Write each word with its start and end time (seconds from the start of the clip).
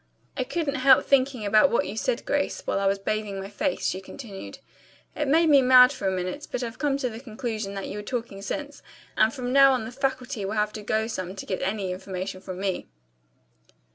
I 0.35 0.43
couldn't 0.43 0.77
help 0.81 1.05
thinking 1.05 1.45
about 1.45 1.69
what 1.69 1.85
you 1.85 1.95
said, 1.95 2.25
Grace, 2.25 2.63
while 2.65 2.79
I 2.79 2.87
was 2.87 2.97
bathing 2.97 3.39
my 3.39 3.51
face," 3.51 3.85
she 3.85 4.01
continued. 4.01 4.57
"It 5.15 5.27
made 5.27 5.47
me 5.49 5.61
mad 5.61 5.91
for 5.91 6.07
a 6.07 6.11
minute, 6.11 6.47
but 6.51 6.63
I've 6.63 6.79
come 6.79 6.97
to 6.97 7.09
the 7.11 7.19
conclusion 7.19 7.75
that 7.75 7.87
you 7.87 7.97
were 7.97 8.03
talking 8.03 8.41
sense, 8.41 8.81
and 9.15 9.31
from 9.31 9.53
now 9.53 9.73
on 9.73 9.85
the 9.85 9.91
faculty 9.91 10.43
will 10.43 10.53
have 10.53 10.73
to 10.73 10.81
go 10.81 11.05
some 11.05 11.35
to 11.35 11.45
get 11.45 11.61
any 11.61 11.91
information 11.91 12.41
from 12.41 12.59
me." 12.59 12.87